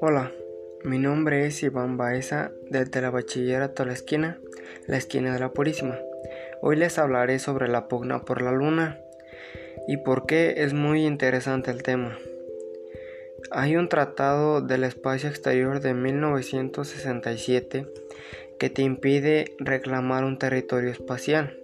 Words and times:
Hola, 0.00 0.32
mi 0.82 0.98
nombre 0.98 1.46
es 1.46 1.62
Iván 1.62 1.96
Baeza 1.96 2.50
desde 2.70 3.00
la 3.00 3.10
Bachillerato 3.10 3.84
La 3.84 3.92
Esquina, 3.92 4.40
la 4.88 4.96
esquina 4.96 5.32
de 5.32 5.38
la 5.38 5.52
Purísima. 5.52 5.98
Hoy 6.60 6.74
les 6.76 6.98
hablaré 6.98 7.38
sobre 7.38 7.68
la 7.68 7.86
pugna 7.86 8.24
por 8.24 8.42
la 8.42 8.50
luna 8.50 8.98
y 9.86 9.98
por 9.98 10.26
qué 10.26 10.54
es 10.56 10.72
muy 10.74 11.06
interesante 11.06 11.70
el 11.70 11.84
tema. 11.84 12.18
Hay 13.52 13.76
un 13.76 13.88
tratado 13.88 14.60
del 14.60 14.82
espacio 14.82 15.28
exterior 15.28 15.80
de 15.80 15.94
1967 15.94 17.86
que 18.58 18.70
te 18.70 18.82
impide 18.82 19.54
reclamar 19.58 20.24
un 20.24 20.38
territorio 20.38 20.90
espacial. 20.90 21.60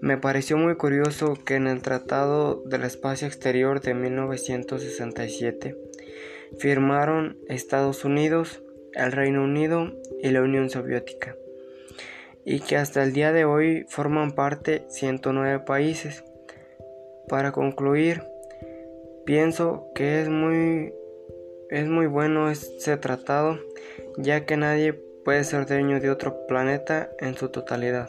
Me 0.00 0.16
pareció 0.16 0.56
muy 0.56 0.76
curioso 0.76 1.34
que 1.44 1.56
en 1.56 1.66
el 1.66 1.82
Tratado 1.82 2.62
del 2.64 2.84
Espacio 2.84 3.26
Exterior 3.26 3.82
de 3.82 3.92
1967 3.92 5.76
firmaron 6.58 7.36
Estados 7.48 8.06
Unidos, 8.06 8.62
el 8.94 9.12
Reino 9.12 9.44
Unido 9.44 9.92
y 10.22 10.30
la 10.30 10.40
Unión 10.40 10.70
Soviética, 10.70 11.36
y 12.46 12.60
que 12.60 12.78
hasta 12.78 13.02
el 13.02 13.12
día 13.12 13.32
de 13.32 13.44
hoy 13.44 13.84
forman 13.88 14.32
parte 14.32 14.86
109 14.88 15.64
países. 15.66 16.24
Para 17.28 17.52
concluir, 17.52 18.22
pienso 19.26 19.90
que 19.94 20.22
es 20.22 20.30
muy 20.30 20.94
es 21.68 21.86
muy 21.86 22.06
bueno 22.06 22.50
este 22.50 22.96
tratado, 22.96 23.58
ya 24.16 24.46
que 24.46 24.56
nadie 24.56 24.94
puede 25.24 25.44
ser 25.44 25.66
dueño 25.66 26.00
de 26.00 26.10
otro 26.10 26.46
planeta 26.46 27.10
en 27.20 27.36
su 27.36 27.50
totalidad. 27.50 28.08